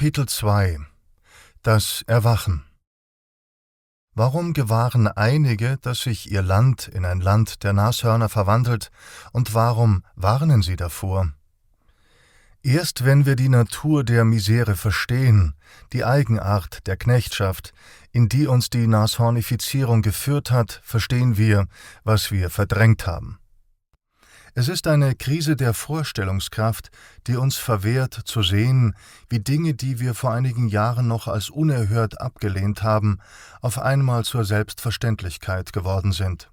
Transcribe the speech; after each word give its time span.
Kapitel 0.00 0.24
2 0.24 0.78
Das 1.62 2.02
Erwachen 2.06 2.64
Warum 4.14 4.54
gewahren 4.54 5.08
einige, 5.08 5.76
dass 5.82 6.00
sich 6.00 6.32
ihr 6.32 6.40
Land 6.40 6.88
in 6.88 7.04
ein 7.04 7.20
Land 7.20 7.64
der 7.64 7.74
Nashörner 7.74 8.30
verwandelt, 8.30 8.90
und 9.32 9.52
warum 9.52 10.02
warnen 10.14 10.62
sie 10.62 10.76
davor? 10.76 11.34
Erst 12.62 13.04
wenn 13.04 13.26
wir 13.26 13.36
die 13.36 13.50
Natur 13.50 14.02
der 14.02 14.24
Misere 14.24 14.74
verstehen, 14.74 15.52
die 15.92 16.02
Eigenart 16.02 16.86
der 16.86 16.96
Knechtschaft, 16.96 17.74
in 18.10 18.30
die 18.30 18.46
uns 18.46 18.70
die 18.70 18.86
Nashornifizierung 18.86 20.00
geführt 20.00 20.50
hat, 20.50 20.80
verstehen 20.82 21.36
wir, 21.36 21.66
was 22.04 22.30
wir 22.30 22.48
verdrängt 22.48 23.06
haben. 23.06 23.39
Es 24.54 24.68
ist 24.68 24.88
eine 24.88 25.14
Krise 25.14 25.54
der 25.54 25.74
Vorstellungskraft, 25.74 26.90
die 27.28 27.36
uns 27.36 27.56
verwehrt 27.56 28.14
zu 28.24 28.42
sehen, 28.42 28.96
wie 29.28 29.38
Dinge, 29.38 29.74
die 29.74 30.00
wir 30.00 30.14
vor 30.14 30.32
einigen 30.32 30.68
Jahren 30.68 31.06
noch 31.06 31.28
als 31.28 31.50
unerhört 31.50 32.20
abgelehnt 32.20 32.82
haben, 32.82 33.18
auf 33.60 33.78
einmal 33.78 34.24
zur 34.24 34.44
Selbstverständlichkeit 34.44 35.72
geworden 35.72 36.10
sind. 36.10 36.50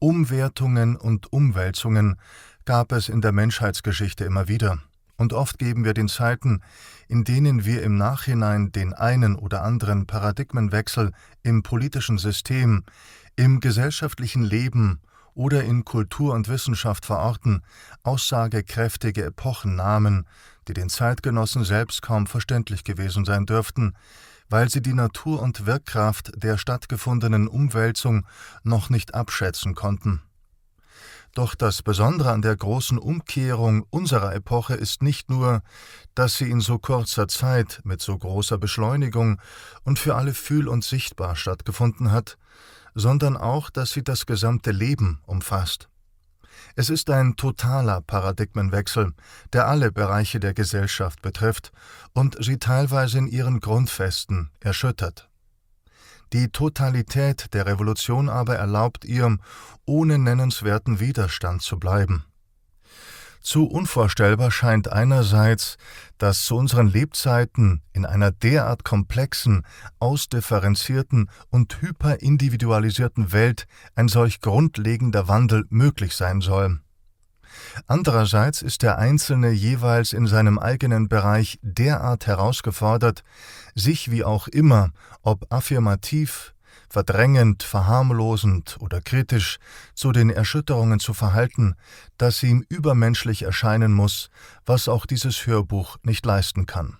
Umwertungen 0.00 0.96
und 0.96 1.32
Umwälzungen 1.32 2.16
gab 2.64 2.90
es 2.90 3.08
in 3.08 3.20
der 3.20 3.32
Menschheitsgeschichte 3.32 4.24
immer 4.24 4.48
wieder, 4.48 4.78
und 5.16 5.32
oft 5.32 5.58
geben 5.58 5.84
wir 5.84 5.94
den 5.94 6.08
Zeiten, 6.08 6.60
in 7.08 7.24
denen 7.24 7.64
wir 7.64 7.82
im 7.82 7.96
Nachhinein 7.96 8.72
den 8.72 8.92
einen 8.92 9.36
oder 9.36 9.62
anderen 9.62 10.06
Paradigmenwechsel 10.06 11.12
im 11.42 11.62
politischen 11.62 12.18
System, 12.18 12.84
im 13.36 13.60
gesellschaftlichen 13.60 14.42
Leben 14.42 15.00
oder 15.36 15.62
in 15.62 15.84
Kultur 15.84 16.34
und 16.34 16.48
Wissenschaft 16.48 17.06
verorten, 17.06 17.62
aussagekräftige 18.02 19.26
Epochennamen, 19.26 20.26
die 20.66 20.72
den 20.72 20.88
Zeitgenossen 20.88 21.64
selbst 21.64 22.02
kaum 22.02 22.26
verständlich 22.26 22.82
gewesen 22.82 23.24
sein 23.24 23.46
dürften, 23.46 23.94
weil 24.48 24.68
sie 24.70 24.80
die 24.80 24.94
Natur 24.94 25.42
und 25.42 25.66
Wirkkraft 25.66 26.32
der 26.36 26.56
stattgefundenen 26.56 27.48
Umwälzung 27.48 28.26
noch 28.64 28.90
nicht 28.90 29.14
abschätzen 29.14 29.74
konnten. 29.74 30.22
Doch 31.34 31.54
das 31.54 31.82
Besondere 31.82 32.30
an 32.32 32.40
der 32.40 32.56
großen 32.56 32.96
Umkehrung 32.96 33.84
unserer 33.90 34.34
Epoche 34.34 34.72
ist 34.72 35.02
nicht 35.02 35.28
nur, 35.28 35.62
dass 36.14 36.38
sie 36.38 36.50
in 36.50 36.62
so 36.62 36.78
kurzer 36.78 37.28
Zeit 37.28 37.82
mit 37.84 38.00
so 38.00 38.16
großer 38.16 38.56
Beschleunigung 38.56 39.38
und 39.84 39.98
für 39.98 40.14
alle 40.14 40.32
fühl- 40.32 40.68
und 40.68 40.82
sichtbar 40.82 41.36
stattgefunden 41.36 42.10
hat, 42.10 42.38
sondern 42.96 43.36
auch, 43.36 43.70
dass 43.70 43.92
sie 43.92 44.02
das 44.02 44.26
gesamte 44.26 44.72
Leben 44.72 45.20
umfasst. 45.26 45.88
Es 46.74 46.90
ist 46.90 47.10
ein 47.10 47.36
totaler 47.36 48.00
Paradigmenwechsel, 48.00 49.12
der 49.52 49.68
alle 49.68 49.92
Bereiche 49.92 50.40
der 50.40 50.54
Gesellschaft 50.54 51.22
betrifft 51.22 51.72
und 52.14 52.42
sie 52.42 52.58
teilweise 52.58 53.18
in 53.18 53.28
ihren 53.28 53.60
Grundfesten 53.60 54.50
erschüttert. 54.60 55.28
Die 56.32 56.48
Totalität 56.48 57.54
der 57.54 57.66
Revolution 57.66 58.28
aber 58.28 58.56
erlaubt 58.56 59.04
ihr, 59.04 59.38
ohne 59.84 60.18
nennenswerten 60.18 60.98
Widerstand 60.98 61.62
zu 61.62 61.78
bleiben. 61.78 62.24
Zu 63.40 63.66
unvorstellbar 63.66 64.50
scheint 64.50 64.90
einerseits, 64.92 65.76
dass 66.18 66.44
zu 66.44 66.56
unseren 66.56 66.88
Lebzeiten 66.88 67.82
in 67.92 68.04
einer 68.04 68.30
derart 68.30 68.84
komplexen, 68.84 69.64
ausdifferenzierten 69.98 71.30
und 71.50 71.80
hyperindividualisierten 71.80 73.32
Welt 73.32 73.66
ein 73.94 74.08
solch 74.08 74.40
grundlegender 74.40 75.28
Wandel 75.28 75.64
möglich 75.70 76.16
sein 76.16 76.40
soll. 76.40 76.80
Andererseits 77.86 78.62
ist 78.62 78.82
der 78.82 78.98
Einzelne 78.98 79.50
jeweils 79.50 80.12
in 80.12 80.26
seinem 80.26 80.58
eigenen 80.58 81.08
Bereich 81.08 81.58
derart 81.62 82.26
herausgefordert, 82.26 83.22
sich 83.74 84.10
wie 84.10 84.24
auch 84.24 84.48
immer, 84.48 84.90
ob 85.22 85.52
affirmativ, 85.52 86.54
verdrängend, 86.88 87.62
verharmlosend 87.62 88.76
oder 88.80 89.00
kritisch 89.00 89.58
zu 89.94 90.12
den 90.12 90.30
Erschütterungen 90.30 91.00
zu 91.00 91.14
verhalten, 91.14 91.74
dass 92.18 92.42
ihm 92.42 92.64
übermenschlich 92.68 93.42
erscheinen 93.42 93.92
muss, 93.92 94.30
was 94.64 94.88
auch 94.88 95.06
dieses 95.06 95.46
Hörbuch 95.46 95.98
nicht 96.02 96.24
leisten 96.24 96.66
kann. 96.66 96.98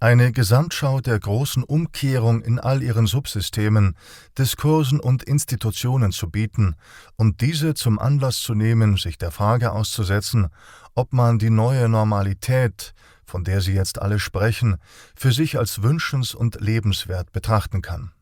Eine 0.00 0.32
Gesamtschau 0.32 1.00
der 1.00 1.18
großen 1.18 1.62
Umkehrung 1.62 2.42
in 2.42 2.58
all 2.58 2.82
ihren 2.82 3.06
Subsystemen, 3.06 3.96
Diskursen 4.38 5.00
und 5.00 5.22
Institutionen 5.22 6.12
zu 6.12 6.30
bieten 6.30 6.76
und 7.16 7.40
diese 7.40 7.74
zum 7.74 7.98
Anlass 7.98 8.40
zu 8.40 8.54
nehmen, 8.54 8.96
sich 8.96 9.18
der 9.18 9.30
Frage 9.30 9.72
auszusetzen, 9.72 10.48
ob 10.94 11.12
man 11.12 11.38
die 11.38 11.50
neue 11.50 11.88
Normalität, 11.88 12.94
von 13.24 13.44
der 13.44 13.60
Sie 13.60 13.72
jetzt 13.72 14.00
alle 14.00 14.18
sprechen, 14.18 14.76
für 15.16 15.32
sich 15.32 15.58
als 15.58 15.82
wünschens- 15.82 16.34
und 16.34 16.60
lebenswert 16.60 17.32
betrachten 17.32 17.80
kann. 17.80 18.12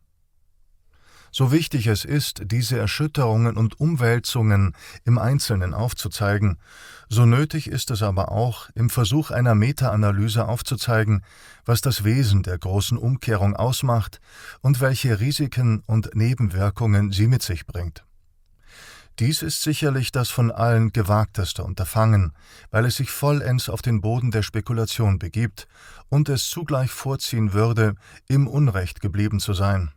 So 1.33 1.53
wichtig 1.53 1.87
es 1.87 2.05
ist, 2.05 2.43
diese 2.45 2.77
Erschütterungen 2.77 3.57
und 3.57 3.79
Umwälzungen 3.79 4.75
im 5.05 5.19
Einzelnen 5.19 5.75
aufzuzeigen, 5.75 6.59
so 7.09 7.25
nötig 7.25 7.69
ist 7.69 7.91
es 7.91 8.03
aber 8.03 8.33
auch, 8.33 8.69
im 8.75 8.91
Versuch 8.91 9.31
einer 9.31 9.55
Meta-Analyse 9.55 10.49
aufzuzeigen, 10.49 11.23
was 11.65 11.81
das 11.81 12.03
Wesen 12.03 12.43
der 12.43 12.59
großen 12.59 12.99
Umkehrung 12.99 13.55
ausmacht 13.55 14.21
und 14.61 14.81
welche 14.81 15.21
Risiken 15.21 15.83
und 15.87 16.15
Nebenwirkungen 16.15 17.13
sie 17.13 17.29
mit 17.29 17.43
sich 17.43 17.67
bringt. 17.67 18.05
Dies 19.21 19.43
ist 19.43 19.63
sicherlich 19.63 20.13
das 20.13 20.31
von 20.31 20.51
allen 20.51 20.93
gewagteste 20.93 21.63
Unterfangen, 21.63 22.33
weil 22.71 22.87
es 22.87 22.97
sich 22.97 23.11
vollends 23.11 23.69
auf 23.69 23.83
den 23.83 24.01
Boden 24.01 24.31
der 24.31 24.43
Spekulation 24.43 25.19
begibt 25.19 25.69
und 26.09 26.29
es 26.29 26.49
zugleich 26.49 26.91
vorziehen 26.91 27.53
würde, 27.53 27.95
im 28.29 28.49
Unrecht 28.49 29.01
geblieben 29.01 29.39
zu 29.39 29.53
sein 29.53 29.93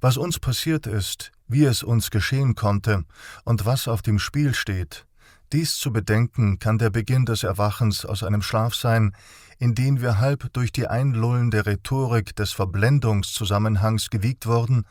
was 0.00 0.16
uns 0.16 0.38
passiert 0.38 0.86
ist, 0.86 1.32
wie 1.46 1.64
es 1.64 1.82
uns 1.82 2.10
geschehen 2.10 2.54
konnte 2.54 3.04
und 3.44 3.66
was 3.66 3.88
auf 3.88 4.02
dem 4.02 4.18
Spiel 4.18 4.54
steht, 4.54 5.06
dies 5.52 5.76
zu 5.76 5.92
bedenken 5.92 6.58
kann 6.58 6.78
der 6.78 6.90
Beginn 6.90 7.26
des 7.26 7.44
Erwachens 7.44 8.04
aus 8.04 8.24
einem 8.24 8.42
Schlaf 8.42 8.74
sein, 8.74 9.14
in 9.58 9.74
den 9.74 10.00
wir 10.00 10.18
halb 10.18 10.52
durch 10.52 10.72
die 10.72 10.88
einlullende 10.88 11.64
Rhetorik 11.64 12.34
des 12.34 12.52
Verblendungszusammenhangs 12.52 14.10
gewiegt 14.10 14.46
wurden 14.46 14.84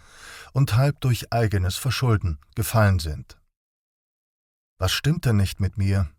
und 0.53 0.78
halb 0.78 1.01
durch 1.01 1.34
eigenes 1.34 1.75
Verschulden 1.75 2.40
gefallen 2.55 3.00
sind. 3.00 3.38
Was 4.79 4.94
stimmt 4.94 5.25
denn 5.25 5.35
nicht 5.35 5.59
mit 5.59 5.78
mir? 5.78 6.09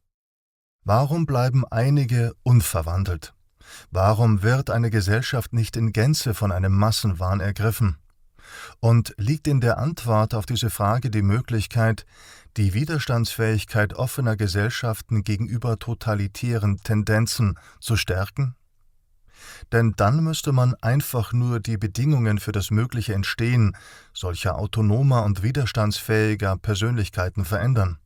Warum 0.84 1.24
bleiben 1.24 1.64
einige 1.66 2.34
unverwandelt? 2.42 3.32
Warum 3.90 4.42
wird 4.42 4.68
eine 4.68 4.90
Gesellschaft 4.90 5.54
nicht 5.54 5.76
in 5.76 5.92
Gänze 5.92 6.34
von 6.34 6.52
einem 6.52 6.76
Massenwahn 6.76 7.40
ergriffen? 7.40 7.96
Und 8.80 9.14
liegt 9.16 9.46
in 9.46 9.60
der 9.60 9.78
Antwort 9.78 10.34
auf 10.34 10.46
diese 10.46 10.70
Frage 10.70 11.10
die 11.10 11.22
Möglichkeit, 11.22 12.06
die 12.56 12.74
Widerstandsfähigkeit 12.74 13.94
offener 13.94 14.36
Gesellschaften 14.36 15.24
gegenüber 15.24 15.78
totalitären 15.78 16.78
Tendenzen 16.78 17.58
zu 17.80 17.96
stärken? 17.96 18.54
Denn 19.72 19.92
dann 19.96 20.22
müsste 20.22 20.52
man 20.52 20.74
einfach 20.80 21.32
nur 21.32 21.60
die 21.60 21.76
Bedingungen 21.76 22.38
für 22.38 22.52
das 22.52 22.70
mögliche 22.70 23.14
Entstehen 23.14 23.76
solcher 24.12 24.56
autonomer 24.58 25.24
und 25.24 25.42
widerstandsfähiger 25.42 26.56
Persönlichkeiten 26.56 27.44
verändern. 27.44 27.98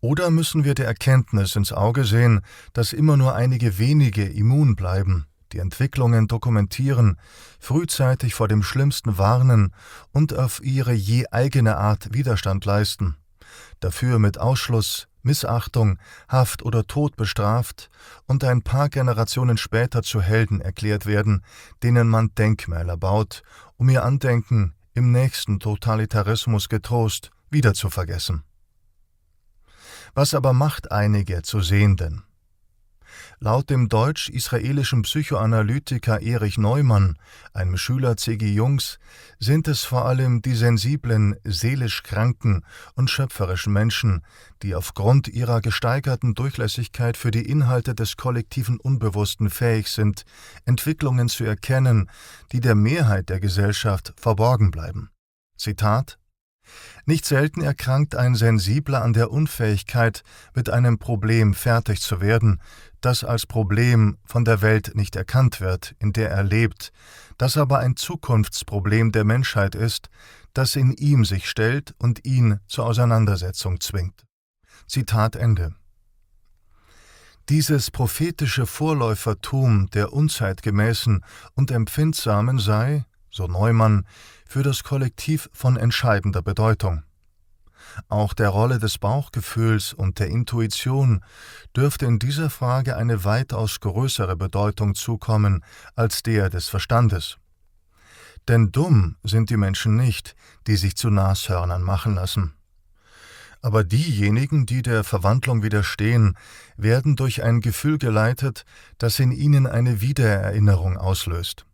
Oder 0.00 0.30
müssen 0.30 0.64
wir 0.64 0.74
der 0.74 0.86
Erkenntnis 0.86 1.56
ins 1.56 1.72
Auge 1.72 2.04
sehen, 2.04 2.40
dass 2.72 2.94
immer 2.94 3.16
nur 3.16 3.34
einige 3.34 3.78
wenige 3.78 4.24
immun 4.24 4.74
bleiben, 4.74 5.26
die 5.52 5.58
Entwicklungen 5.58 6.28
dokumentieren, 6.28 7.18
frühzeitig 7.58 8.34
vor 8.34 8.48
dem 8.48 8.62
Schlimmsten 8.62 9.18
warnen 9.18 9.74
und 10.12 10.34
auf 10.34 10.62
ihre 10.62 10.92
je 10.92 11.26
eigene 11.30 11.76
Art 11.76 12.12
Widerstand 12.12 12.64
leisten, 12.64 13.16
dafür 13.80 14.18
mit 14.18 14.38
Ausschluss, 14.38 15.08
Missachtung, 15.22 15.98
Haft 16.28 16.62
oder 16.62 16.86
Tod 16.86 17.16
bestraft 17.16 17.90
und 18.26 18.44
ein 18.44 18.62
paar 18.62 18.88
Generationen 18.88 19.58
später 19.58 20.02
zu 20.02 20.22
Helden 20.22 20.60
erklärt 20.60 21.06
werden, 21.06 21.44
denen 21.82 22.08
man 22.08 22.34
Denkmäler 22.34 22.96
baut, 22.96 23.42
um 23.76 23.88
ihr 23.88 24.04
Andenken 24.04 24.74
im 24.94 25.12
nächsten 25.12 25.60
Totalitarismus 25.60 26.68
getrost 26.68 27.30
wieder 27.50 27.74
zu 27.74 27.90
vergessen. 27.90 28.44
Was 30.14 30.34
aber 30.34 30.52
macht 30.52 30.90
einige 30.90 31.42
zu 31.42 31.60
Sehenden? 31.60 32.24
Laut 33.38 33.70
dem 33.70 33.88
deutsch-israelischen 33.88 35.02
Psychoanalytiker 35.02 36.20
Erich 36.20 36.58
Neumann, 36.58 37.16
einem 37.52 37.76
Schüler 37.76 38.16
C.G. 38.16 38.52
Jungs, 38.52 38.98
sind 39.38 39.66
es 39.68 39.84
vor 39.84 40.04
allem 40.04 40.42
die 40.42 40.54
sensiblen, 40.54 41.36
seelisch 41.44 42.02
kranken 42.02 42.64
und 42.94 43.10
schöpferischen 43.10 43.72
Menschen, 43.72 44.22
die 44.62 44.74
aufgrund 44.74 45.28
ihrer 45.28 45.60
gesteigerten 45.60 46.34
Durchlässigkeit 46.34 47.16
für 47.16 47.30
die 47.30 47.48
Inhalte 47.48 47.94
des 47.94 48.16
kollektiven 48.16 48.78
Unbewussten 48.78 49.50
fähig 49.50 49.88
sind, 49.88 50.24
Entwicklungen 50.64 51.28
zu 51.28 51.44
erkennen, 51.44 52.10
die 52.52 52.60
der 52.60 52.74
Mehrheit 52.74 53.28
der 53.28 53.40
Gesellschaft 53.40 54.12
verborgen 54.16 54.70
bleiben. 54.70 55.10
Zitat 55.56 56.19
Nicht 57.06 57.24
selten 57.24 57.62
erkrankt 57.62 58.14
ein 58.14 58.34
Sensibler 58.34 59.02
an 59.02 59.12
der 59.12 59.30
Unfähigkeit, 59.30 60.22
mit 60.54 60.70
einem 60.70 60.98
Problem 60.98 61.54
fertig 61.54 62.00
zu 62.00 62.20
werden, 62.20 62.60
das 63.00 63.24
als 63.24 63.46
Problem 63.46 64.18
von 64.24 64.44
der 64.44 64.62
Welt 64.62 64.92
nicht 64.94 65.16
erkannt 65.16 65.60
wird, 65.60 65.94
in 65.98 66.12
der 66.12 66.30
er 66.30 66.42
lebt, 66.42 66.92
das 67.38 67.56
aber 67.56 67.78
ein 67.78 67.96
Zukunftsproblem 67.96 69.12
der 69.12 69.24
Menschheit 69.24 69.74
ist, 69.74 70.08
das 70.52 70.76
in 70.76 70.92
ihm 70.92 71.24
sich 71.24 71.48
stellt 71.48 71.94
und 71.98 72.24
ihn 72.26 72.60
zur 72.66 72.86
Auseinandersetzung 72.86 73.80
zwingt. 73.80 74.24
Zitat 74.86 75.36
Ende. 75.36 75.74
Dieses 77.48 77.90
prophetische 77.90 78.66
Vorläufertum 78.66 79.90
der 79.90 80.12
unzeitgemäßen 80.12 81.24
und 81.54 81.70
empfindsamen 81.70 82.58
sei, 82.58 83.04
so 83.30 83.46
Neumann, 83.46 84.06
für 84.46 84.62
das 84.62 84.82
Kollektiv 84.82 85.48
von 85.52 85.76
entscheidender 85.76 86.42
Bedeutung. 86.42 87.04
Auch 88.08 88.34
der 88.34 88.50
Rolle 88.50 88.78
des 88.78 88.98
Bauchgefühls 88.98 89.92
und 89.92 90.18
der 90.18 90.28
Intuition 90.28 91.24
dürfte 91.76 92.06
in 92.06 92.18
dieser 92.18 92.50
Frage 92.50 92.96
eine 92.96 93.24
weitaus 93.24 93.80
größere 93.80 94.36
Bedeutung 94.36 94.94
zukommen 94.94 95.64
als 95.94 96.22
der 96.22 96.50
des 96.50 96.68
Verstandes. 96.68 97.38
Denn 98.48 98.72
dumm 98.72 99.16
sind 99.22 99.50
die 99.50 99.56
Menschen 99.56 99.96
nicht, 99.96 100.34
die 100.66 100.76
sich 100.76 100.96
zu 100.96 101.10
Nashörnern 101.10 101.82
machen 101.82 102.14
lassen. 102.14 102.54
Aber 103.62 103.84
diejenigen, 103.84 104.64
die 104.64 104.80
der 104.80 105.04
Verwandlung 105.04 105.62
widerstehen, 105.62 106.36
werden 106.76 107.14
durch 107.14 107.42
ein 107.42 107.60
Gefühl 107.60 107.98
geleitet, 107.98 108.64
das 108.96 109.18
in 109.18 109.32
ihnen 109.32 109.66
eine 109.66 110.00
Wiedererinnerung 110.00 110.96
auslöst. 110.96 111.66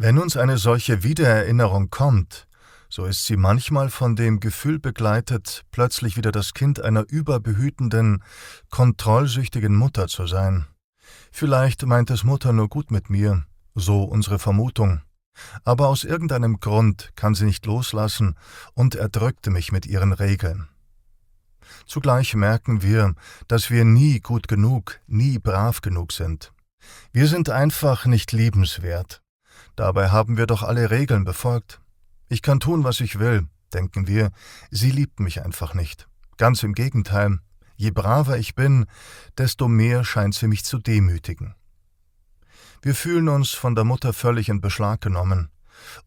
Wenn 0.00 0.16
uns 0.18 0.36
eine 0.36 0.58
solche 0.58 1.02
Wiedererinnerung 1.02 1.90
kommt, 1.90 2.46
so 2.88 3.04
ist 3.04 3.24
sie 3.24 3.36
manchmal 3.36 3.90
von 3.90 4.14
dem 4.14 4.38
Gefühl 4.38 4.78
begleitet, 4.78 5.64
plötzlich 5.72 6.16
wieder 6.16 6.30
das 6.30 6.54
Kind 6.54 6.80
einer 6.80 7.04
überbehütenden, 7.08 8.22
kontrollsüchtigen 8.70 9.74
Mutter 9.74 10.06
zu 10.06 10.28
sein. 10.28 10.68
Vielleicht 11.32 11.84
meint 11.84 12.10
es 12.10 12.22
Mutter 12.22 12.52
nur 12.52 12.68
gut 12.68 12.92
mit 12.92 13.10
mir, 13.10 13.44
so 13.74 14.04
unsere 14.04 14.38
Vermutung. 14.38 15.02
Aber 15.64 15.88
aus 15.88 16.04
irgendeinem 16.04 16.60
Grund 16.60 17.10
kann 17.16 17.34
sie 17.34 17.46
nicht 17.46 17.66
loslassen 17.66 18.36
und 18.74 18.94
erdrückte 18.94 19.50
mich 19.50 19.72
mit 19.72 19.84
ihren 19.84 20.12
Regeln. 20.12 20.68
Zugleich 21.86 22.36
merken 22.36 22.82
wir, 22.82 23.16
dass 23.48 23.68
wir 23.68 23.84
nie 23.84 24.20
gut 24.20 24.46
genug, 24.46 25.00
nie 25.08 25.40
brav 25.40 25.80
genug 25.80 26.12
sind. 26.12 26.52
Wir 27.12 27.26
sind 27.26 27.50
einfach 27.50 28.06
nicht 28.06 28.30
liebenswert. 28.30 29.22
Dabei 29.76 30.10
haben 30.10 30.36
wir 30.36 30.46
doch 30.46 30.62
alle 30.62 30.90
Regeln 30.90 31.24
befolgt. 31.24 31.80
Ich 32.28 32.42
kann 32.42 32.60
tun, 32.60 32.84
was 32.84 33.00
ich 33.00 33.18
will, 33.18 33.46
denken 33.72 34.06
wir, 34.06 34.30
sie 34.70 34.90
liebt 34.90 35.20
mich 35.20 35.42
einfach 35.44 35.74
nicht. 35.74 36.08
Ganz 36.36 36.62
im 36.62 36.74
Gegenteil, 36.74 37.38
je 37.76 37.90
braver 37.90 38.38
ich 38.38 38.54
bin, 38.54 38.86
desto 39.36 39.68
mehr 39.68 40.04
scheint 40.04 40.34
sie 40.34 40.48
mich 40.48 40.64
zu 40.64 40.78
demütigen. 40.78 41.54
Wir 42.82 42.94
fühlen 42.94 43.28
uns 43.28 43.50
von 43.50 43.74
der 43.74 43.84
Mutter 43.84 44.12
völlig 44.12 44.48
in 44.48 44.60
Beschlag 44.60 45.00
genommen, 45.00 45.50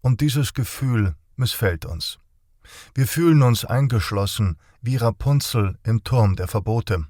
und 0.01 0.21
dieses 0.21 0.53
Gefühl 0.53 1.15
missfällt 1.35 1.85
uns. 1.85 2.19
Wir 2.93 3.07
fühlen 3.07 3.41
uns 3.41 3.65
eingeschlossen 3.65 4.57
wie 4.81 4.97
Rapunzel 4.97 5.77
im 5.83 6.03
Turm 6.03 6.35
der 6.35 6.47
Verbote. 6.47 7.07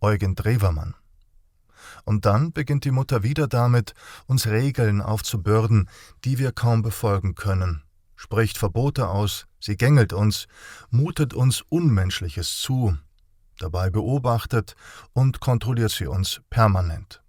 Eugen 0.00 0.34
Drewermann. 0.34 0.94
Und 2.04 2.26
dann 2.26 2.52
beginnt 2.52 2.84
die 2.84 2.90
Mutter 2.90 3.22
wieder 3.22 3.48
damit, 3.48 3.94
uns 4.26 4.46
Regeln 4.46 5.00
aufzubürden, 5.00 5.88
die 6.24 6.38
wir 6.38 6.52
kaum 6.52 6.82
befolgen 6.82 7.34
können, 7.34 7.82
spricht 8.16 8.58
Verbote 8.58 9.08
aus, 9.08 9.46
sie 9.60 9.76
gängelt 9.76 10.12
uns, 10.12 10.46
mutet 10.90 11.34
uns 11.34 11.62
Unmenschliches 11.68 12.58
zu, 12.60 12.96
dabei 13.58 13.90
beobachtet 13.90 14.74
und 15.12 15.40
kontrolliert 15.40 15.92
sie 15.92 16.06
uns 16.06 16.40
permanent. 16.50 17.22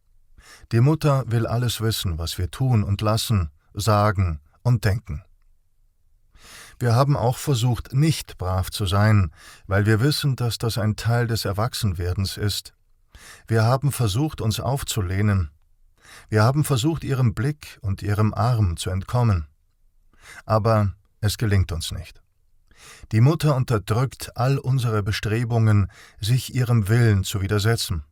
Die 0.72 0.82
Mutter 0.82 1.24
will 1.28 1.46
alles 1.46 1.82
wissen, 1.82 2.18
was 2.18 2.38
wir 2.38 2.50
tun 2.50 2.84
und 2.84 3.02
lassen, 3.02 3.52
sagen 3.74 4.40
und 4.64 4.86
denken. 4.86 5.24
Wir 6.80 6.96
haben 6.96 7.16
auch 7.16 7.38
versucht, 7.38 7.94
nicht 7.94 8.38
brav 8.38 8.72
zu 8.72 8.86
sein, 8.86 9.32
weil 9.68 9.86
wir 9.86 10.02
wissen, 10.02 10.36
dass 10.36 10.58
das 10.58 10.78
ein 10.78 10.96
Teil 10.96 11.28
des 11.28 11.46
Erwachsenwerdens 11.46 12.38
ist. 12.38 12.74
Wir 13.48 13.64
haben 13.64 13.92
versucht, 13.92 14.42
uns 14.42 14.60
aufzulehnen. 14.60 15.50
Wir 16.30 16.44
haben 16.44 16.64
versucht, 16.64 17.04
ihrem 17.04 17.34
Blick 17.34 17.80
und 17.82 18.02
ihrem 18.02 18.34
Arm 18.34 18.78
zu 18.78 18.90
entkommen. 18.90 19.48
Aber 20.46 20.94
es 21.22 21.38
gelingt 21.38 21.72
uns 21.72 21.92
nicht. 21.92 22.22
Die 23.12 23.22
Mutter 23.22 23.56
unterdrückt 23.56 24.36
all 24.36 24.58
unsere 24.58 25.04
Bestrebungen, 25.04 25.90
sich 26.20 26.54
ihrem 26.54 26.88
Willen 26.88 27.24
zu 27.24 27.42
widersetzen. 27.42 28.04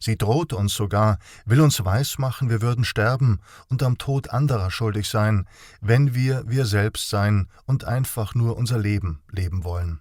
Sie 0.00 0.16
droht 0.16 0.52
uns 0.52 0.74
sogar, 0.74 1.18
will 1.44 1.60
uns 1.60 1.84
weismachen, 1.84 2.50
wir 2.50 2.62
würden 2.62 2.84
sterben 2.84 3.40
und 3.68 3.82
am 3.82 3.98
Tod 3.98 4.30
anderer 4.30 4.70
schuldig 4.70 5.08
sein, 5.08 5.46
wenn 5.80 6.14
wir 6.14 6.44
wir 6.46 6.66
selbst 6.66 7.08
sein 7.08 7.48
und 7.66 7.84
einfach 7.84 8.34
nur 8.34 8.56
unser 8.56 8.78
Leben 8.78 9.22
leben 9.30 9.64
wollen. 9.64 10.00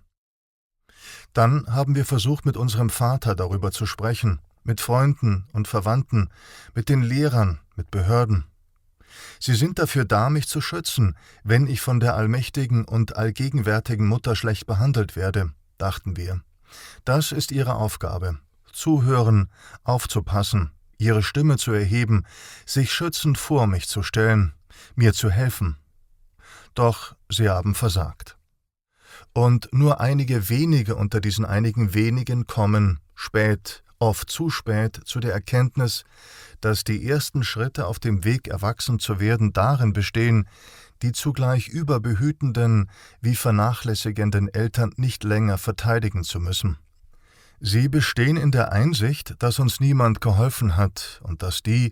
Dann 1.34 1.66
haben 1.68 1.96
wir 1.96 2.06
versucht, 2.06 2.46
mit 2.46 2.58
unserem 2.58 2.90
Vater 2.90 3.36
darüber 3.36 3.72
zu 3.72 3.86
sprechen, 3.86 4.40
mit 4.68 4.82
Freunden 4.82 5.46
und 5.54 5.68
Verwandten, 5.68 6.30
mit 6.76 6.90
den 6.90 7.02
Lehrern, 7.02 7.60
mit 7.76 7.90
Behörden. 7.90 8.46
Sie 9.40 9.56
sind 9.56 9.80
dafür 9.80 10.06
da, 10.06 10.30
mich 10.30 10.48
zu 10.48 10.62
schützen, 10.62 11.16
wenn 11.44 11.68
ich 11.68 11.82
von 11.82 12.00
der 12.00 12.16
allmächtigen 12.16 12.86
und 12.86 13.16
allgegenwärtigen 13.16 14.08
Mutter 14.08 14.36
schlecht 14.36 14.68
behandelt 14.68 15.16
werde, 15.16 15.52
dachten 15.78 16.18
wir. 16.18 16.42
Das 17.06 17.32
ist 17.32 17.52
ihre 17.52 17.76
Aufgabe, 17.76 18.38
zuhören, 18.72 19.50
aufzupassen, 19.84 20.72
ihre 20.98 21.24
Stimme 21.24 21.58
zu 21.58 21.72
erheben, 21.72 22.26
sich 22.66 22.92
schützend 22.92 23.38
vor 23.38 23.68
mich 23.68 23.88
zu 23.88 24.04
stellen, 24.04 24.54
mir 24.96 25.14
zu 25.14 25.30
helfen. 25.30 25.78
Doch 26.74 27.16
sie 27.30 27.50
haben 27.50 27.74
versagt. 27.74 28.38
Und 29.34 29.70
nur 29.72 30.00
einige 30.00 30.50
wenige 30.50 30.96
unter 30.96 31.22
diesen 31.22 31.46
einigen 31.46 31.94
wenigen 31.94 32.46
kommen, 32.46 33.00
spät, 33.16 33.84
oft 34.00 34.30
zu 34.30 34.50
spät, 34.50 35.00
zu 35.06 35.20
der 35.20 35.34
Erkenntnis, 35.34 36.04
dass 36.62 36.84
die 36.84 37.08
ersten 37.08 37.44
Schritte 37.44 37.88
auf 37.88 38.00
dem 38.00 38.24
Weg 38.24 38.48
erwachsen 38.48 39.00
zu 39.00 39.20
werden 39.20 39.54
darin 39.54 39.94
bestehen, 39.94 40.48
die 41.02 41.12
zugleich 41.12 41.68
überbehütenden 41.68 42.90
wie 43.22 43.36
vernachlässigenden 43.36 44.54
Eltern 44.54 44.92
nicht 44.98 45.24
länger 45.24 45.58
verteidigen 45.58 46.24
zu 46.24 46.40
müssen. 46.40 46.78
Sie 47.60 47.90
bestehen 47.90 48.38
in 48.38 48.52
der 48.52 48.72
Einsicht, 48.72 49.36
dass 49.40 49.60
uns 49.60 49.80
niemand 49.80 50.22
geholfen 50.22 50.78
hat 50.78 51.22
und 51.24 51.42
dass 51.42 51.64
die, 51.64 51.92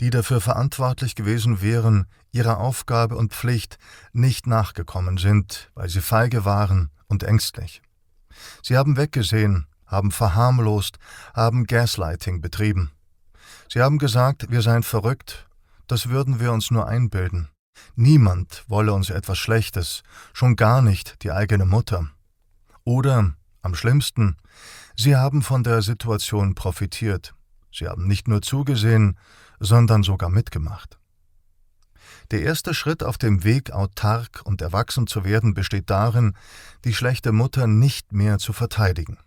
die 0.00 0.10
dafür 0.10 0.40
verantwortlich 0.40 1.14
gewesen 1.14 1.60
wären, 1.60 2.06
ihrer 2.30 2.58
Aufgabe 2.58 3.16
und 3.16 3.34
Pflicht 3.34 3.78
nicht 4.12 4.46
nachgekommen 4.46 5.18
sind, 5.18 5.70
weil 5.74 5.90
sie 5.90 6.00
feige 6.00 6.44
waren 6.46 6.90
und 7.08 7.24
ängstlich. 7.24 7.82
Sie 8.62 8.76
haben 8.76 8.96
weggesehen, 8.96 9.66
haben 9.92 10.10
verharmlost, 10.10 10.98
haben 11.34 11.66
Gaslighting 11.66 12.40
betrieben. 12.40 12.90
Sie 13.68 13.80
haben 13.80 13.98
gesagt, 13.98 14.50
wir 14.50 14.62
seien 14.62 14.82
verrückt, 14.82 15.46
das 15.86 16.08
würden 16.08 16.40
wir 16.40 16.52
uns 16.52 16.70
nur 16.70 16.88
einbilden. 16.88 17.48
Niemand 17.94 18.64
wolle 18.68 18.92
uns 18.92 19.10
etwas 19.10 19.38
Schlechtes, 19.38 20.02
schon 20.32 20.56
gar 20.56 20.82
nicht 20.82 21.22
die 21.22 21.30
eigene 21.30 21.66
Mutter. 21.66 22.10
Oder, 22.84 23.34
am 23.62 23.74
schlimmsten, 23.74 24.36
Sie 24.96 25.16
haben 25.16 25.42
von 25.42 25.62
der 25.62 25.82
Situation 25.82 26.54
profitiert. 26.54 27.34
Sie 27.72 27.88
haben 27.88 28.06
nicht 28.06 28.28
nur 28.28 28.42
zugesehen, 28.42 29.16
sondern 29.58 30.02
sogar 30.02 30.28
mitgemacht. 30.28 30.98
Der 32.30 32.42
erste 32.42 32.74
Schritt 32.74 33.02
auf 33.02 33.18
dem 33.18 33.44
Weg, 33.44 33.72
autark 33.72 34.42
und 34.44 34.62
erwachsen 34.62 35.06
zu 35.06 35.24
werden, 35.24 35.54
besteht 35.54 35.90
darin, 35.90 36.34
die 36.84 36.94
schlechte 36.94 37.32
Mutter 37.32 37.66
nicht 37.66 38.12
mehr 38.12 38.38
zu 38.38 38.52
verteidigen. 38.52 39.18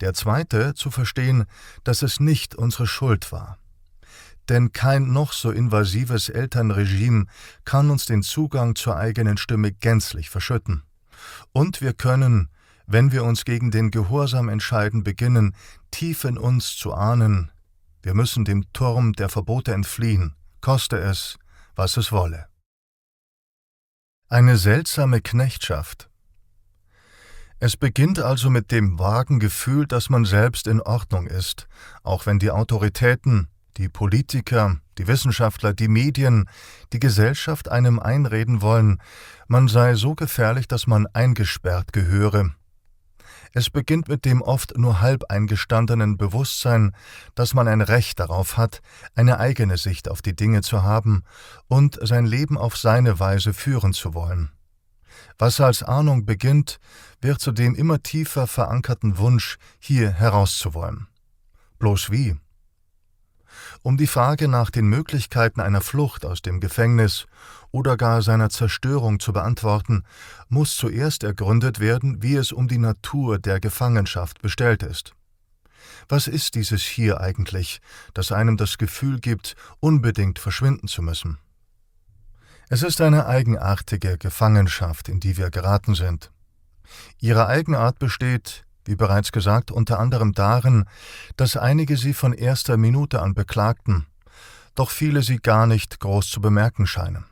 Der 0.00 0.14
zweite, 0.14 0.74
zu 0.74 0.90
verstehen, 0.90 1.46
dass 1.84 2.02
es 2.02 2.20
nicht 2.20 2.54
unsere 2.54 2.86
Schuld 2.86 3.32
war. 3.32 3.58
Denn 4.48 4.72
kein 4.72 5.12
noch 5.12 5.32
so 5.32 5.50
invasives 5.50 6.28
Elternregime 6.28 7.26
kann 7.64 7.90
uns 7.90 8.06
den 8.06 8.22
Zugang 8.22 8.76
zur 8.76 8.96
eigenen 8.96 9.38
Stimme 9.38 9.72
gänzlich 9.72 10.30
verschütten. 10.30 10.82
Und 11.52 11.80
wir 11.80 11.94
können, 11.94 12.48
wenn 12.86 13.10
wir 13.10 13.24
uns 13.24 13.44
gegen 13.44 13.70
den 13.70 13.90
Gehorsam 13.90 14.48
entscheiden, 14.48 15.02
beginnen, 15.02 15.54
tief 15.90 16.24
in 16.24 16.38
uns 16.38 16.76
zu 16.76 16.94
ahnen, 16.94 17.50
wir 18.02 18.14
müssen 18.14 18.44
dem 18.44 18.72
Turm 18.72 19.14
der 19.14 19.28
Verbote 19.28 19.72
entfliehen, 19.72 20.36
koste 20.60 20.98
es, 20.98 21.38
was 21.74 21.96
es 21.96 22.12
wolle. 22.12 22.46
Eine 24.28 24.56
seltsame 24.56 25.20
Knechtschaft. 25.20 26.08
Es 27.58 27.78
beginnt 27.78 28.18
also 28.18 28.50
mit 28.50 28.70
dem 28.70 28.98
vagen 28.98 29.40
Gefühl, 29.40 29.86
dass 29.86 30.10
man 30.10 30.26
selbst 30.26 30.66
in 30.66 30.82
Ordnung 30.82 31.26
ist, 31.26 31.68
auch 32.02 32.26
wenn 32.26 32.38
die 32.38 32.50
Autoritäten, 32.50 33.48
die 33.78 33.88
Politiker, 33.88 34.76
die 34.98 35.06
Wissenschaftler, 35.06 35.72
die 35.72 35.88
Medien, 35.88 36.50
die 36.92 37.00
Gesellschaft 37.00 37.70
einem 37.70 37.98
einreden 37.98 38.60
wollen, 38.60 39.00
man 39.48 39.68
sei 39.68 39.94
so 39.94 40.14
gefährlich, 40.14 40.68
dass 40.68 40.86
man 40.86 41.06
eingesperrt 41.14 41.94
gehöre. 41.94 42.50
Es 43.54 43.70
beginnt 43.70 44.08
mit 44.08 44.26
dem 44.26 44.42
oft 44.42 44.76
nur 44.76 45.00
halb 45.00 45.30
eingestandenen 45.30 46.18
Bewusstsein, 46.18 46.92
dass 47.34 47.54
man 47.54 47.68
ein 47.68 47.80
Recht 47.80 48.20
darauf 48.20 48.58
hat, 48.58 48.82
eine 49.14 49.40
eigene 49.40 49.78
Sicht 49.78 50.10
auf 50.10 50.20
die 50.20 50.36
Dinge 50.36 50.60
zu 50.60 50.82
haben 50.82 51.24
und 51.68 51.98
sein 52.02 52.26
Leben 52.26 52.58
auf 52.58 52.76
seine 52.76 53.18
Weise 53.18 53.54
führen 53.54 53.94
zu 53.94 54.12
wollen. 54.12 54.50
Was 55.38 55.60
als 55.60 55.82
Ahnung 55.82 56.24
beginnt, 56.24 56.78
wird 57.20 57.40
zu 57.40 57.52
dem 57.52 57.74
immer 57.74 58.02
tiefer 58.02 58.46
verankerten 58.46 59.18
Wunsch, 59.18 59.58
hier 59.78 60.10
herauszuwollen. 60.10 61.08
Bloß 61.78 62.10
wie? 62.10 62.36
Um 63.82 63.96
die 63.96 64.06
Frage 64.06 64.48
nach 64.48 64.70
den 64.70 64.86
Möglichkeiten 64.86 65.60
einer 65.60 65.80
Flucht 65.80 66.24
aus 66.24 66.42
dem 66.42 66.60
Gefängnis 66.60 67.26
oder 67.70 67.96
gar 67.96 68.22
seiner 68.22 68.50
Zerstörung 68.50 69.20
zu 69.20 69.32
beantworten, 69.32 70.04
muss 70.48 70.76
zuerst 70.76 71.24
ergründet 71.24 71.80
werden, 71.80 72.22
wie 72.22 72.36
es 72.36 72.52
um 72.52 72.68
die 72.68 72.78
Natur 72.78 73.38
der 73.38 73.60
Gefangenschaft 73.60 74.42
bestellt 74.42 74.82
ist. 74.82 75.12
Was 76.08 76.26
ist 76.26 76.54
dieses 76.54 76.82
hier 76.82 77.20
eigentlich, 77.20 77.80
das 78.14 78.32
einem 78.32 78.56
das 78.56 78.78
Gefühl 78.78 79.20
gibt, 79.20 79.56
unbedingt 79.80 80.38
verschwinden 80.38 80.88
zu 80.88 81.02
müssen? 81.02 81.38
Es 82.68 82.82
ist 82.82 83.00
eine 83.00 83.26
eigenartige 83.26 84.18
Gefangenschaft, 84.18 85.08
in 85.08 85.20
die 85.20 85.36
wir 85.36 85.50
geraten 85.50 85.94
sind. 85.94 86.32
Ihre 87.20 87.46
Eigenart 87.46 88.00
besteht, 88.00 88.64
wie 88.84 88.96
bereits 88.96 89.30
gesagt, 89.30 89.70
unter 89.70 90.00
anderem 90.00 90.32
darin, 90.32 90.84
dass 91.36 91.56
einige 91.56 91.96
sie 91.96 92.12
von 92.12 92.32
erster 92.32 92.76
Minute 92.76 93.22
an 93.22 93.34
beklagten, 93.34 94.06
doch 94.74 94.90
viele 94.90 95.22
sie 95.22 95.36
gar 95.36 95.68
nicht 95.68 96.00
groß 96.00 96.28
zu 96.28 96.40
bemerken 96.40 96.88
scheinen. 96.88 97.24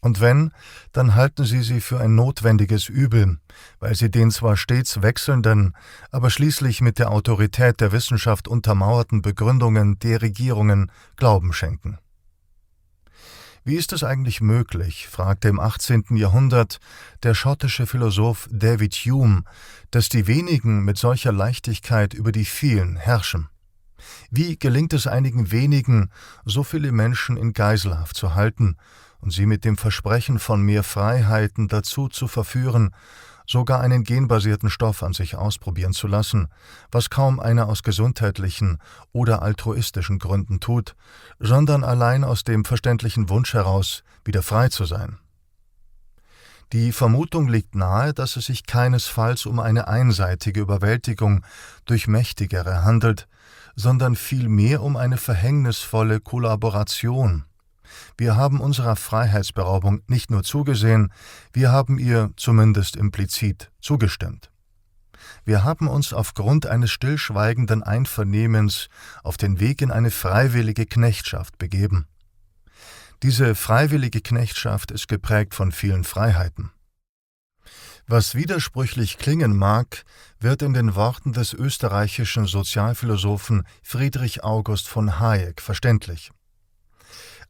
Und 0.00 0.20
wenn, 0.20 0.52
dann 0.92 1.16
halten 1.16 1.44
sie 1.44 1.62
sie 1.62 1.80
für 1.80 1.98
ein 1.98 2.14
notwendiges 2.14 2.88
Übel, 2.88 3.38
weil 3.80 3.96
sie 3.96 4.08
den 4.08 4.30
zwar 4.30 4.56
stets 4.56 5.02
wechselnden, 5.02 5.74
aber 6.12 6.30
schließlich 6.30 6.80
mit 6.80 7.00
der 7.00 7.10
Autorität 7.10 7.80
der 7.80 7.90
Wissenschaft 7.90 8.46
untermauerten 8.46 9.20
Begründungen 9.20 9.98
der 9.98 10.22
Regierungen 10.22 10.92
Glauben 11.16 11.52
schenken. 11.52 11.98
Wie 13.66 13.74
ist 13.74 13.92
es 13.92 14.04
eigentlich 14.04 14.40
möglich, 14.40 15.08
fragte 15.08 15.48
im 15.48 15.58
18. 15.58 16.04
Jahrhundert 16.10 16.78
der 17.24 17.34
schottische 17.34 17.88
Philosoph 17.88 18.46
David 18.48 18.94
Hume, 18.94 19.42
dass 19.90 20.08
die 20.08 20.28
wenigen 20.28 20.84
mit 20.84 20.98
solcher 20.98 21.32
Leichtigkeit 21.32 22.14
über 22.14 22.30
die 22.30 22.44
vielen 22.44 22.94
herrschen? 22.94 23.48
Wie 24.30 24.56
gelingt 24.56 24.92
es 24.92 25.08
einigen 25.08 25.50
wenigen, 25.50 26.12
so 26.44 26.62
viele 26.62 26.92
Menschen 26.92 27.36
in 27.36 27.54
Geiselhaft 27.54 28.14
zu 28.14 28.36
halten 28.36 28.76
und 29.18 29.32
sie 29.32 29.46
mit 29.46 29.64
dem 29.64 29.76
Versprechen 29.76 30.38
von 30.38 30.62
mehr 30.62 30.84
Freiheiten 30.84 31.66
dazu 31.66 32.06
zu 32.06 32.28
verführen, 32.28 32.94
sogar 33.46 33.80
einen 33.80 34.04
genbasierten 34.04 34.70
Stoff 34.70 35.02
an 35.02 35.12
sich 35.12 35.36
ausprobieren 35.36 35.92
zu 35.92 36.06
lassen, 36.06 36.48
was 36.90 37.10
kaum 37.10 37.40
einer 37.40 37.68
aus 37.68 37.82
gesundheitlichen 37.82 38.78
oder 39.12 39.42
altruistischen 39.42 40.18
Gründen 40.18 40.60
tut, 40.60 40.94
sondern 41.38 41.84
allein 41.84 42.24
aus 42.24 42.44
dem 42.44 42.64
verständlichen 42.64 43.28
Wunsch 43.28 43.54
heraus, 43.54 44.02
wieder 44.24 44.42
frei 44.42 44.68
zu 44.68 44.84
sein. 44.84 45.18
Die 46.72 46.90
Vermutung 46.90 47.48
liegt 47.48 47.76
nahe, 47.76 48.12
dass 48.12 48.36
es 48.36 48.46
sich 48.46 48.66
keinesfalls 48.66 49.46
um 49.46 49.60
eine 49.60 49.86
einseitige 49.86 50.60
Überwältigung 50.60 51.44
durch 51.84 52.08
Mächtigere 52.08 52.82
handelt, 52.82 53.28
sondern 53.76 54.16
vielmehr 54.16 54.82
um 54.82 54.96
eine 54.96 55.16
verhängnisvolle 55.16 56.18
Kollaboration 56.18 57.44
wir 58.16 58.36
haben 58.36 58.60
unserer 58.60 58.96
Freiheitsberaubung 58.96 60.02
nicht 60.06 60.30
nur 60.30 60.42
zugesehen, 60.42 61.12
wir 61.52 61.72
haben 61.72 61.98
ihr 61.98 62.30
zumindest 62.36 62.96
implizit 62.96 63.70
zugestimmt. 63.80 64.50
Wir 65.44 65.64
haben 65.64 65.88
uns 65.88 66.12
aufgrund 66.12 66.66
eines 66.66 66.90
stillschweigenden 66.90 67.82
Einvernehmens 67.82 68.88
auf 69.22 69.36
den 69.36 69.60
Weg 69.60 69.82
in 69.82 69.90
eine 69.90 70.10
freiwillige 70.10 70.86
Knechtschaft 70.86 71.58
begeben. 71.58 72.06
Diese 73.22 73.54
freiwillige 73.54 74.20
Knechtschaft 74.20 74.90
ist 74.90 75.08
geprägt 75.08 75.54
von 75.54 75.72
vielen 75.72 76.04
Freiheiten. 76.04 76.70
Was 78.08 78.34
widersprüchlich 78.36 79.18
klingen 79.18 79.56
mag, 79.56 80.04
wird 80.38 80.62
in 80.62 80.74
den 80.74 80.94
Worten 80.94 81.32
des 81.32 81.52
österreichischen 81.52 82.46
Sozialphilosophen 82.46 83.64
Friedrich 83.82 84.44
August 84.44 84.86
von 84.86 85.18
Hayek 85.18 85.60
verständlich. 85.60 86.30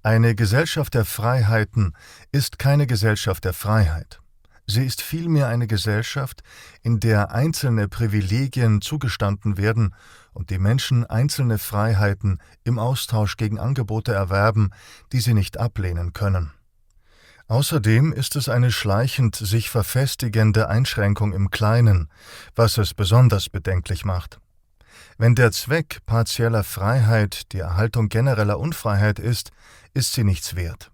Eine 0.07 0.37
Gesellschaft 0.37 0.95
der 0.95 1.05
Freiheiten 1.05 1.93
ist 2.31 2.61
keine 2.61 2.87
Gesellschaft 2.87 3.45
der 3.45 3.53
Freiheit. 3.53 4.21
Sie 4.65 4.87
ist 4.87 5.03
vielmehr 5.03 5.49
eine 5.49 5.67
Gesellschaft, 5.67 6.45
in 6.81 7.01
der 7.01 7.33
einzelne 7.33 7.89
Privilegien 7.89 8.81
zugestanden 8.81 9.57
werden 9.57 9.97
und 10.33 10.51
die 10.51 10.61
Menschen 10.61 11.05
einzelne 11.05 11.59
Freiheiten 11.59 12.39
im 12.63 12.79
Austausch 12.79 13.37
gegen 13.37 13.59
Angebote 13.59 14.15
erwerben, 14.15 14.71
die 15.11 15.19
sie 15.19 15.35
nicht 15.35 15.59
ablehnen 15.59 16.13
können. 16.13 16.53
Außerdem 17.49 18.13
ist 18.13 18.37
es 18.37 18.49
eine 18.49 18.71
schleichend 18.71 19.35
sich 19.35 19.71
verfestigende 19.71 20.69
Einschränkung 20.69 21.33
im 21.33 21.51
Kleinen, 21.51 22.11
was 22.55 22.79
es 22.79 22.95
besonders 22.95 23.49
bedenklich 23.49 24.05
macht. 24.05 24.39
Wenn 25.19 25.35
der 25.35 25.51
Zweck 25.51 26.01
partieller 26.05 26.63
Freiheit 26.63 27.53
die 27.53 27.61
Erhaltung 27.61 28.11
genereller 28.11 28.59
Unfreiheit 28.59 29.19
ist, 29.19 29.51
ist 29.95 30.13
sie 30.13 30.25
nichts 30.25 30.57
wert. 30.57 30.91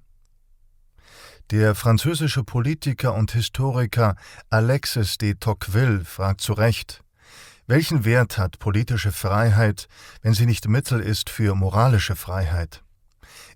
Der 1.51 1.75
französische 1.75 2.45
Politiker 2.45 3.15
und 3.15 3.33
Historiker 3.33 4.15
Alexis 4.49 5.19
de 5.19 5.35
Tocqueville 5.35 6.05
fragt 6.05 6.41
zu 6.41 6.53
Recht, 6.53 7.03
welchen 7.67 8.05
Wert 8.05 8.39
hat 8.39 8.59
politische 8.61 9.13
Freiheit, 9.13 9.89
wenn 10.23 10.35
sie 10.35 10.47
nicht 10.47 10.69
Mittel 10.69 11.01
ist 11.01 11.29
für 11.29 11.55
moralische 11.55 12.17
Freiheit? 12.17 12.83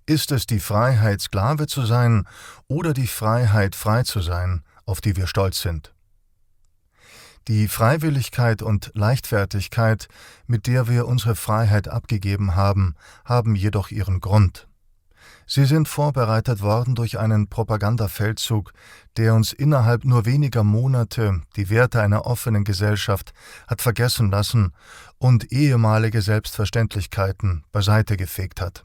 Ist 0.05 0.33
es 0.33 0.47
die 0.47 0.61
Freiheit, 0.61 1.21
Sklave 1.21 1.67
zu 1.67 1.87
sein 1.87 2.27
oder 2.69 2.93
die 2.93 3.09
Freiheit, 3.09 3.75
frei 3.77 4.03
zu 4.03 4.21
sein, 4.21 4.63
auf 4.85 5.01
die 5.01 5.17
wir 5.17 5.27
stolz 5.27 5.61
sind? 5.61 5.96
Die 7.49 7.69
Freiwilligkeit 7.69 8.61
und 8.61 8.91
Leichtfertigkeit, 8.95 10.09
mit 10.49 10.67
der 10.67 10.89
wir 10.89 11.07
unsere 11.07 11.37
Freiheit 11.37 11.87
abgegeben 11.87 12.57
haben, 12.57 12.97
haben 13.25 13.55
jedoch 13.55 13.91
ihren 13.93 14.21
Grund. 14.21 14.67
Sie 15.47 15.65
sind 15.65 15.87
vorbereitet 15.87 16.61
worden 16.61 16.97
durch 16.97 17.21
einen 17.21 17.47
Propagandafeldzug, 17.49 18.73
der 19.17 19.33
uns 19.33 19.53
innerhalb 19.53 20.05
nur 20.05 20.25
weniger 20.25 20.65
Monate 20.65 21.41
die 21.55 21.71
Werte 21.71 22.03
einer 22.03 22.27
offenen 22.27 22.65
Gesellschaft 22.65 23.33
hat 23.69 23.81
vergessen 23.81 24.33
lassen 24.33 24.73
und 25.19 25.53
ehemalige 25.53 26.23
Selbstverständlichkeiten 26.23 27.63
beiseite 27.71 28.17
gefegt 28.17 28.61
hat. 28.61 28.85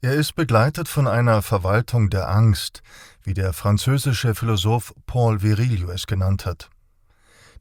Er 0.00 0.14
ist 0.14 0.34
begleitet 0.34 0.88
von 0.88 1.06
einer 1.06 1.42
Verwaltung 1.42 2.10
der 2.10 2.28
Angst, 2.28 2.82
wie 3.22 3.34
der 3.34 3.52
französische 3.52 4.34
Philosoph 4.34 4.92
Paul 5.06 5.42
Virilio 5.42 5.90
es 5.90 6.08
genannt 6.08 6.44
hat. 6.44 6.70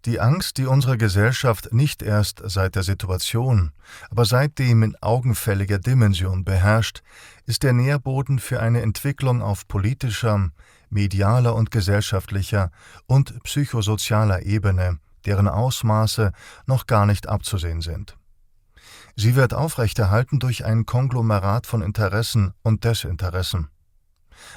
Die 0.05 0.19
Angst, 0.19 0.59
die 0.59 0.67
unsere 0.67 0.99
Gesellschaft 0.99 1.73
nicht 1.73 2.03
erst 2.03 2.39
seit 2.45 2.75
der 2.75 2.83
Situation, 2.83 3.71
aber 4.11 4.25
seitdem 4.25 4.83
in 4.83 4.95
augenfälliger 5.01 5.79
Dimension 5.79 6.43
beherrscht, 6.43 7.01
ist 7.47 7.63
der 7.63 7.73
Nährboden 7.73 8.37
für 8.37 8.59
eine 8.59 8.83
Entwicklung 8.83 9.41
auf 9.41 9.67
politischer, 9.67 10.51
medialer 10.91 11.55
und 11.55 11.71
gesellschaftlicher 11.71 12.69
und 13.07 13.41
psychosozialer 13.43 14.43
Ebene, 14.43 14.99
deren 15.25 15.47
Ausmaße 15.47 16.33
noch 16.67 16.85
gar 16.85 17.07
nicht 17.07 17.27
abzusehen 17.27 17.81
sind. 17.81 18.15
Sie 19.15 19.35
wird 19.35 19.55
aufrechterhalten 19.55 20.37
durch 20.37 20.65
ein 20.65 20.85
Konglomerat 20.85 21.65
von 21.65 21.81
Interessen 21.81 22.53
und 22.61 22.83
Desinteressen. 22.83 23.69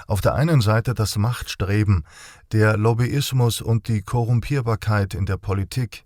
Auf 0.06 0.20
der 0.20 0.34
einen 0.34 0.60
Seite 0.60 0.94
das 0.94 1.16
Machtstreben, 1.16 2.04
der 2.52 2.76
Lobbyismus 2.76 3.60
und 3.60 3.88
die 3.88 4.02
Korrumpierbarkeit 4.02 5.14
in 5.14 5.26
der 5.26 5.36
Politik, 5.36 6.04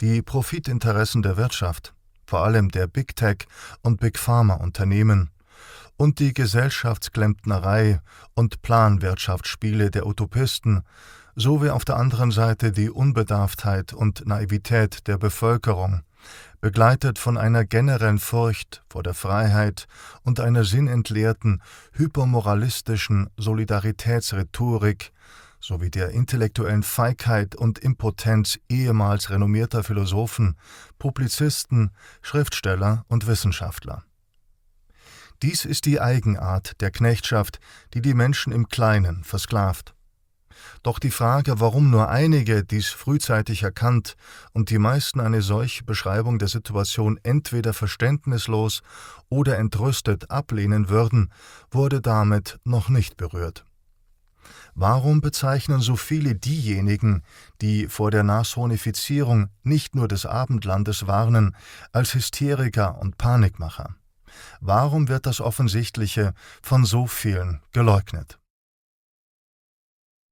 die 0.00 0.22
Profitinteressen 0.22 1.22
der 1.22 1.36
Wirtschaft, 1.36 1.94
vor 2.26 2.44
allem 2.44 2.70
der 2.70 2.86
Big 2.86 3.16
Tech 3.16 3.46
und 3.82 4.00
Big 4.00 4.18
Pharma 4.18 4.54
Unternehmen, 4.54 5.30
und 5.96 6.18
die 6.18 6.34
Gesellschaftsklempnerei 6.34 8.00
und 8.34 8.62
Planwirtschaftsspiele 8.62 9.90
der 9.90 10.06
Utopisten, 10.06 10.82
sowie 11.36 11.70
auf 11.70 11.84
der 11.84 11.96
anderen 11.96 12.30
Seite 12.30 12.72
die 12.72 12.90
Unbedarftheit 12.90 13.92
und 13.92 14.26
Naivität 14.26 15.06
der 15.06 15.18
Bevölkerung, 15.18 16.02
begleitet 16.60 17.18
von 17.18 17.36
einer 17.36 17.64
generellen 17.64 18.18
Furcht 18.18 18.82
vor 18.88 19.02
der 19.02 19.14
Freiheit 19.14 19.86
und 20.22 20.40
einer 20.40 20.64
sinnentleerten, 20.64 21.62
hypermoralistischen 21.92 23.30
Solidaritätsrhetorik 23.36 25.12
sowie 25.60 25.90
der 25.90 26.10
intellektuellen 26.10 26.82
Feigheit 26.82 27.54
und 27.54 27.78
Impotenz 27.78 28.58
ehemals 28.68 29.30
renommierter 29.30 29.82
Philosophen, 29.82 30.56
Publizisten, 30.98 31.90
Schriftsteller 32.20 33.06
und 33.08 33.26
Wissenschaftler. 33.26 34.04
Dies 35.42 35.64
ist 35.64 35.86
die 35.86 36.00
Eigenart 36.00 36.80
der 36.80 36.90
Knechtschaft, 36.90 37.60
die 37.94 38.02
die 38.02 38.14
Menschen 38.14 38.52
im 38.52 38.68
Kleinen 38.68 39.24
versklavt. 39.24 39.93
Doch 40.82 40.98
die 40.98 41.10
Frage, 41.10 41.60
warum 41.60 41.90
nur 41.90 42.08
einige 42.08 42.64
dies 42.64 42.88
frühzeitig 42.88 43.62
erkannt 43.62 44.16
und 44.52 44.70
die 44.70 44.78
meisten 44.78 45.20
eine 45.20 45.42
solche 45.42 45.84
Beschreibung 45.84 46.38
der 46.38 46.48
Situation 46.48 47.18
entweder 47.22 47.72
verständnislos 47.72 48.82
oder 49.28 49.58
entrüstet 49.58 50.30
ablehnen 50.30 50.88
würden, 50.88 51.32
wurde 51.70 52.00
damit 52.00 52.58
noch 52.64 52.88
nicht 52.88 53.16
berührt. 53.16 53.64
Warum 54.74 55.20
bezeichnen 55.20 55.80
so 55.80 55.94
viele 55.94 56.34
diejenigen, 56.34 57.22
die 57.60 57.86
vor 57.86 58.10
der 58.10 58.24
Nashornifizierung 58.24 59.48
nicht 59.62 59.94
nur 59.94 60.08
des 60.08 60.26
Abendlandes 60.26 61.06
warnen, 61.06 61.56
als 61.92 62.14
Hysteriker 62.14 62.98
und 62.98 63.16
Panikmacher? 63.16 63.94
Warum 64.60 65.08
wird 65.08 65.26
das 65.26 65.40
Offensichtliche 65.40 66.34
von 66.60 66.84
so 66.84 67.06
vielen 67.06 67.60
geleugnet? 67.72 68.38